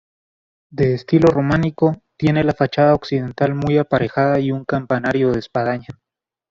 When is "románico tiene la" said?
1.31-2.53